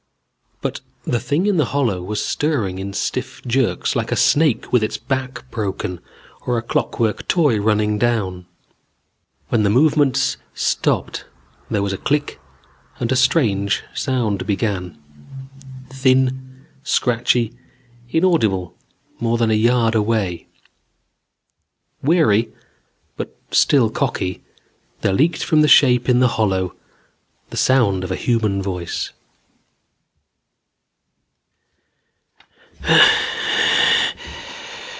But 0.61 0.79
the 1.05 1.19
thing 1.19 1.47
in 1.47 1.57
the 1.57 1.65
hollow 1.73 2.03
was 2.03 2.23
stirring 2.23 2.77
in 2.77 2.93
stiff 2.93 3.41
jerks 3.47 3.95
like 3.95 4.11
a 4.11 4.15
snake 4.15 4.71
with 4.71 4.83
its 4.83 4.95
back 4.95 5.49
broken 5.49 5.99
or 6.45 6.59
a 6.59 6.61
clockwork 6.61 7.27
toy 7.27 7.59
running 7.59 7.97
down. 7.97 8.45
When 9.49 9.63
the 9.63 9.71
movements 9.71 10.37
stopped, 10.53 11.25
there 11.71 11.81
was 11.81 11.93
a 11.93 11.97
click 11.97 12.39
and 12.99 13.11
a 13.11 13.15
strange 13.15 13.83
sound 13.95 14.45
began. 14.45 15.01
Thin, 15.89 16.67
scratchy, 16.83 17.55
inaudible 18.11 18.77
more 19.19 19.39
than 19.39 19.49
a 19.49 19.55
yard 19.55 19.95
away, 19.95 20.45
weary 22.03 22.53
but 23.17 23.35
still 23.49 23.89
cocky, 23.89 24.43
there 25.01 25.13
leaked 25.13 25.43
from 25.43 25.61
the 25.61 25.67
shape 25.67 26.07
in 26.07 26.19
the 26.19 26.27
hollow 26.37 26.75
the 27.49 27.57
sound 27.57 28.03
of 28.03 28.11
a 28.11 28.15
human 28.15 28.61
voice. 28.61 29.11